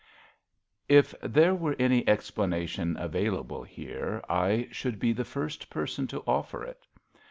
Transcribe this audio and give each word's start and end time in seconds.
TF 0.89 1.13
there 1.21 1.53
were 1.53 1.75
any 1.77 2.09
explanation 2.09 2.97
available 2.97 3.61
here, 3.61 4.19
I 4.27 4.67
should 4.71 4.97
be 4.97 5.13
the 5.13 5.23
first 5.25 5.69
person 5.69 6.07
to 6.07 6.23
offer 6.25 6.63
it. 6.63 6.87